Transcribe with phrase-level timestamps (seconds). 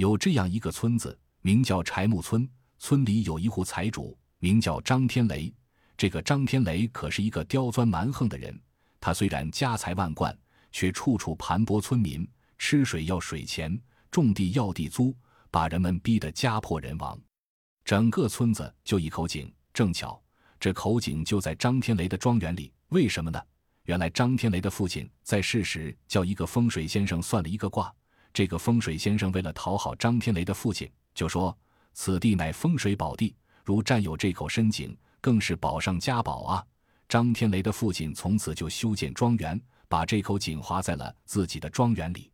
[0.00, 2.48] 有这样一个村子，名叫柴木村。
[2.78, 5.54] 村里有一户财主，名叫张天雷。
[5.94, 8.58] 这个张天雷可是一个刁钻蛮横的人。
[8.98, 10.34] 他虽然家财万贯，
[10.72, 12.26] 却处处盘剥村民，
[12.56, 13.78] 吃水要水钱，
[14.10, 15.14] 种地要地租，
[15.50, 17.20] 把人们逼得家破人亡。
[17.84, 20.18] 整个村子就一口井，正巧
[20.58, 22.72] 这口井就在张天雷的庄园里。
[22.88, 23.38] 为什么呢？
[23.82, 27.94] 原来张天雷的父亲在世时叫一个风水先生算了一个卦。
[28.32, 31.56] 这个风水先生为了讨好张天雷的父亲，就说。
[31.92, 33.34] 此地乃风水宝地，
[33.64, 36.64] 如占有这口深井，更是宝上加宝啊！
[37.08, 42.30] 张天雷的父亲从此就修建庄园，把这口井划在了自己的庄园里。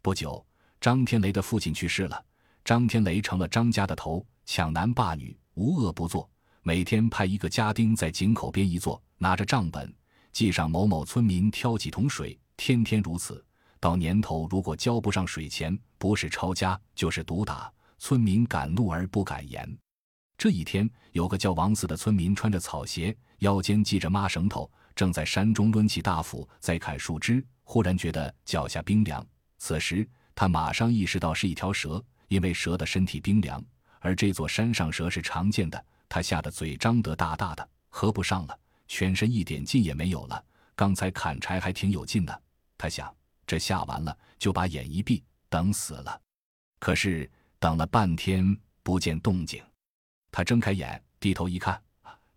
[0.00, 0.42] 不久，
[0.80, 2.24] 张天雷的父亲去世了，
[2.64, 6.30] 张天雷成了张家的头，抢男霸女，无恶不作。
[6.62, 9.92] 每天派一个家丁在井口边一坐，拿着账本
[10.30, 13.44] 记上某某村民挑几桶水，天天如此。
[13.82, 17.68] 到年头，如果交不上水钱，不是抄家，就是毒打。
[17.98, 19.68] 村民敢怒而不敢言。
[20.38, 27.44] 这一天，有个叫王四的村民穿着草鞋，腰间系着麻绳头，正在山中抡起大斧在砍树枝。
[27.64, 29.26] 忽然觉得脚下冰凉，
[29.58, 33.60] 此时他马上意识到是一条蛇，因为蛇的身体冰凉，
[33.98, 35.84] 而这座山上蛇是常见的。
[36.08, 40.44] 他吓得嘴张得大大的，合不上了，全身一点劲也没有了。
[40.76, 42.42] 刚才砍柴还挺有劲的。
[42.78, 43.12] 他想，
[43.52, 46.18] 这下完了，就把眼一闭，等死了。
[46.80, 47.30] 可是。
[47.58, 49.62] 等了半天不见动静，
[50.32, 51.80] 他睁开眼，低头一看，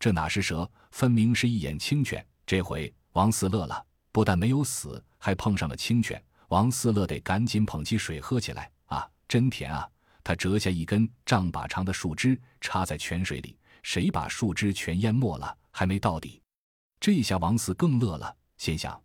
[0.00, 2.26] 这哪是蛇，分明是一眼青犬。
[2.44, 6.20] 这回王四乐了，不但没有死，还碰上了青犬。
[6.48, 9.88] 王四乐得赶紧捧起水喝起来，啊，真甜啊！
[10.24, 15.56] 他折下一根丈把长的树枝，插在泉水里，谁把树枝全淹没了？
[15.70, 16.42] 还没到底。
[16.98, 19.00] 这下王四更乐了，心想：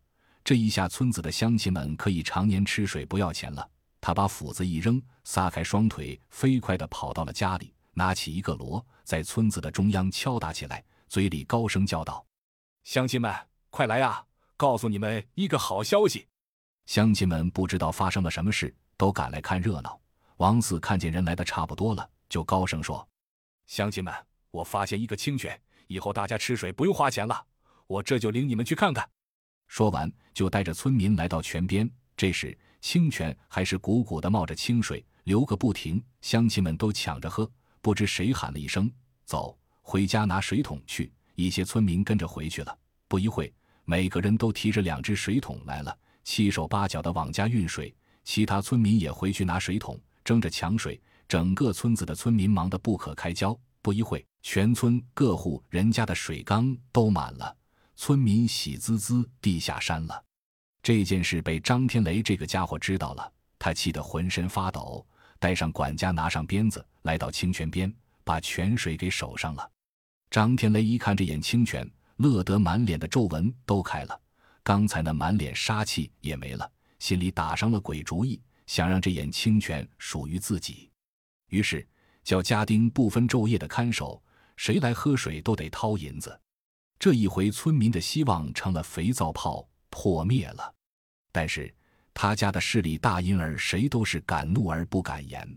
[0.48, 3.70] 这一下村子的乡亲们可以常年吃水不要钱了。
[4.00, 12.26] 他把斧子一扔，撒开双腿，飞快地跑到了家里，拿起一个锣，在村子的中央敲打起来，嘴里高声叫道
[12.86, 13.36] ：“乡亲们，
[13.70, 14.24] 快来呀！
[14.56, 16.26] 告诉你们一个好消息！”
[16.88, 20.00] 乡亲们不知道发生了什么事，都赶来看热闹。
[20.38, 23.06] 王四看见人来的差不多了，就高声说
[23.68, 24.14] ：“乡亲们，
[24.52, 27.48] 我发现一个清泉，以后大家吃水不用花钱了。
[27.86, 29.06] 我这就领你们去看看。”
[29.68, 31.90] 说完，就带着村民来到泉边。
[32.16, 36.02] 这时，清泉还是鼓鼓的冒着清水，流个不停。
[36.22, 37.50] 乡亲们都抢着喝。
[37.82, 38.92] 不知谁喊了一声
[39.26, 42.78] ：“走，回家拿水桶去。”一些村民跟着回去了。
[43.08, 43.54] 不一会，
[43.86, 47.94] 每个人都提着两只水桶来了，七手八脚的往家运水。
[48.24, 51.00] 其他村民也回去拿水桶，争着抢水。
[51.28, 53.58] 整个村子的村民忙得不可开交。
[53.82, 57.56] 不一会，全村各户人家的水缸都满了，
[57.98, 60.24] 村民喜滋滋地下山了。
[60.84, 65.06] 这件事被张天雷这个家伙知道了，他气得浑身发抖，
[65.40, 67.92] 带上管家，拿上鞭子，来到清泉边，
[68.24, 69.70] 把泉水给守上了。
[70.30, 74.22] 张天雷一看这眼清泉，乐得满脸的皱纹都开了，
[74.64, 80.92] 刚才那满脸杀气也没了，心里打上了鬼主意，想让这眼清泉属于自己。
[81.50, 81.86] 于是
[82.24, 84.22] 叫家丁不分昼夜的看守，
[84.56, 86.40] 谁来喝水都得掏银子。
[87.00, 90.74] 这一回，村民的希望成了肥皂泡，破灭了。
[91.32, 91.74] 但是
[92.14, 95.48] 他家的势力大，因而谁都是敢怒而不敢言。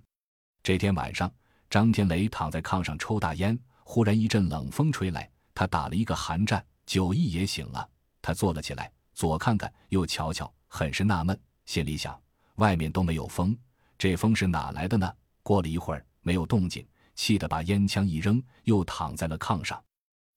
[0.62, 1.32] 这天晚上，
[1.70, 6.64] 张天雷躺在炕上抽大烟，忽然一阵冷风吹来，他打了一个寒战。
[6.84, 7.88] 酒意也醒了，
[8.20, 12.20] 他坐了起来，左看看，右瞧瞧，很是纳闷，心里想：
[12.56, 13.56] 外面都没有风，
[13.96, 15.10] 这风是哪来的呢？
[15.42, 19.82] 过了一会儿，没有动静，气得把烟枪一扔，又躺在了炕上。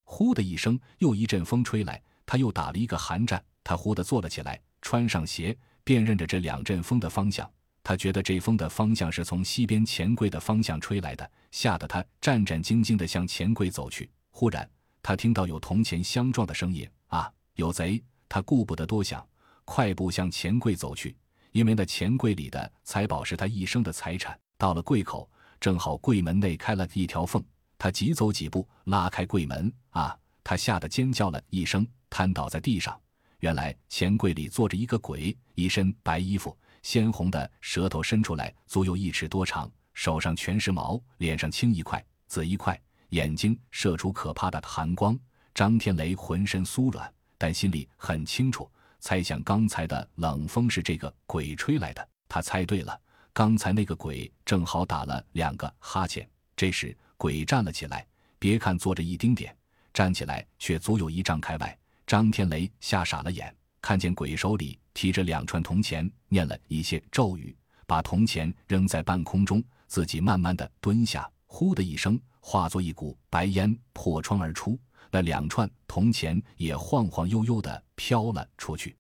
[0.04, 4.60] 呼的一声，又一阵风吹来，他又打了一个寒战，他忽地坐了起来。
[4.82, 7.50] 穿上鞋，辨认着这两阵风的方向，
[7.82, 14.10] 他觉得这风的方向是从西边钱柜的方向吹来的，吓得他战战兢兢地向钱柜走去。
[14.30, 14.70] 忽然，
[15.02, 18.04] 他听到有铜钱相撞的声音，啊，有贼！
[18.28, 19.26] 他顾不得多想，
[19.64, 21.16] 快步向钱柜走去，
[21.52, 24.38] 因为那钱柜里的财宝是他一生的财产。
[24.58, 25.30] 到了柜口，
[25.62, 27.44] 正好柜门内开了一条缝，
[27.78, 33.00] 他急走几步，拉开柜门，啊，他吓得尖叫了一声，瘫倒在地上。
[33.40, 42.80] 原来钱柜里坐着一个鬼，一身白衣服，鲜红的舌头伸出来，足有一尺多长，手上全是毛，脸上青一块紫一块，
[43.10, 45.20] 眼睛射出可怕的寒光。
[45.54, 52.08] 张天雷浑身酥软，但心里很清楚，猜想刚才的冷风是这个鬼吹来的。
[52.30, 53.00] 他猜对了，
[53.34, 56.28] 刚才那个鬼正好打了两个哈欠。
[56.56, 58.06] 这时鬼站了起来，
[58.38, 59.56] 别看坐着一丁点，
[59.94, 61.80] 站起来却足有一丈开外。
[62.06, 67.56] 张天雷吓傻了眼，看见鬼手里提着两串铜钱，念了一些咒语，
[67.88, 74.78] 把铜钱扔在半空中，自己慢慢的蹲下，呼的一声，化作一股白烟破窗而出，
[75.10, 78.94] 那两串铜钱也晃晃悠悠的飘了出去。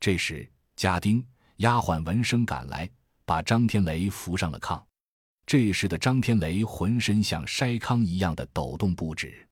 [0.00, 1.22] 这时，家丁、
[1.56, 2.88] 丫鬟闻声赶来，
[3.26, 4.82] 把张天雷扶上了炕。
[5.48, 9.48] 这时的张天雷浑身像筛糠一样的抖动不止。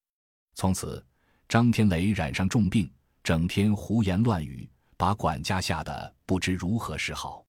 [0.54, 1.02] 从此，
[1.48, 2.90] 张天雷染上重病，
[3.25, 7.43] 整天胡言乱语，把管家吓得不知如何是好。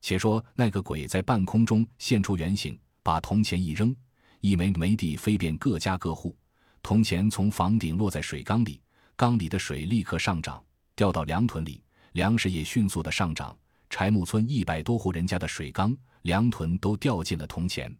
[0.00, 3.94] 且说那个鬼在半空中现出原形，把铜钱一扔，
[4.40, 6.36] 一枚枚地飞遍各家各户，
[6.82, 8.82] 铜钱从房顶落在水缸里，
[9.14, 10.60] 缸里的水立刻上涨，
[10.96, 11.80] 掉到粮囤里，
[12.14, 13.56] 粮食也迅速的上涨。
[13.88, 17.94] 柴木村一百多户人家的水缸、粮囤都掉进了铜钱。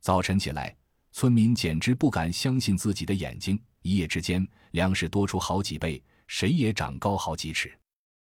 [0.00, 0.74] 早晨起来，
[1.12, 7.78] 村民简直不敢相信自己的眼睛，一夜之间粮食多出好几倍，谁也长高好几尺。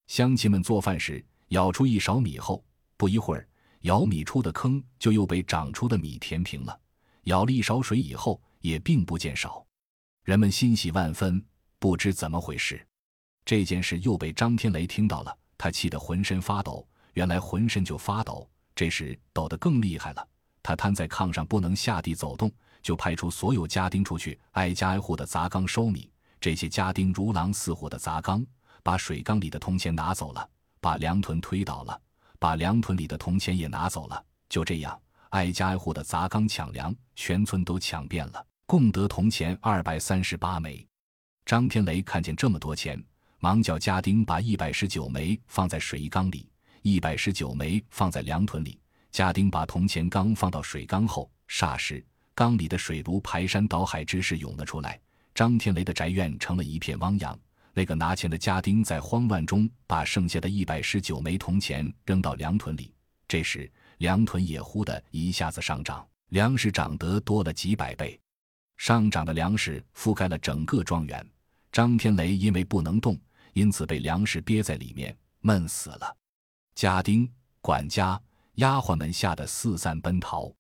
[0.08, 2.64] 乡亲们做饭时舀出一勺米后。
[2.98, 3.48] 不一会儿，
[3.82, 6.80] 舀米出的坑就又被长出的米填平了。
[7.26, 9.64] 舀了一勺水以后，也并不见少。
[10.24, 11.46] 人们欣喜万分，
[11.78, 12.84] 不知怎么回事。
[13.46, 16.88] 这件事又被张天雷听到了，他气得浑身发抖。
[17.14, 20.28] 原来浑身就发抖，这时抖得更厉害了。
[20.62, 22.52] 他瘫在炕上，不能下地走动，
[22.84, 26.12] 就派出所有家丁出去，挨家挨户的砸缸收米。
[26.40, 28.46] 这些家丁如狼似虎的砸缸，
[28.84, 30.48] 把水缸里的铜钱拿走了，
[30.80, 32.00] 把粮囤推倒了。
[32.38, 40.86] 把粮囤里的铜钱也拿走了，就这样挨家挨户的砸缸抢粮，全村都抢遍了，共得铜钱二百三十八枚。
[41.46, 43.04] 张天雷看见这么多钱，
[43.40, 46.48] 忙叫家丁把一百十九枚放在水缸里，
[46.88, 48.80] 一百十九枚放在粮囤里。
[49.12, 54.98] 家丁把铜钱刚放到水缸后，霎时缸里的水如排山倒海之势涌了出来，
[55.36, 57.38] 张天雷的宅院成了一片汪洋。
[57.74, 62.94] 那个拿钱的家丁在慌乱中把剩下的一百十九枚铜钱扔到粮囤里，
[63.28, 68.20] 这时粮囤也忽的一下子上涨，粮食涨得多了几百倍，
[68.78, 71.28] 上涨的粮食覆盖了整个庄园。
[71.70, 73.20] 张天雷因为不能动，
[73.54, 76.16] 因此被粮食憋在里面闷死了。
[76.78, 77.28] 家丁、
[77.60, 78.22] 管家、
[78.58, 80.54] 丫鬟们吓得四散奔逃，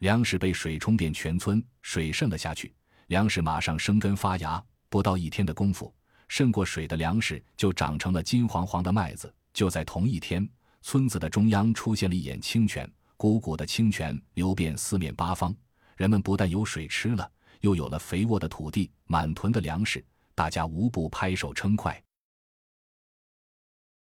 [0.00, 2.74] 粮食被水冲遍全村，水渗了下去，
[3.06, 5.90] 粮食马上生根发芽，不到一天的功夫。
[6.28, 9.34] 渗过水的粮食就长成了金黄黄的麦子。
[9.54, 10.46] 就在同一天，
[10.82, 12.86] 村子的中央出现了一眼清泉，
[13.16, 15.56] 汩汩的清泉流遍四面八方。
[15.96, 17.26] 人们不但有水吃了，
[17.62, 22.03] 又有了肥沃的土地、满囤的粮食，大家无不拍手称快。